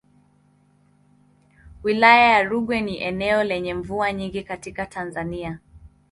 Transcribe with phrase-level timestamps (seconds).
[1.83, 5.59] Wilaya ya Rungwe ni eneo lenye mvua nyingi katika Tanzania.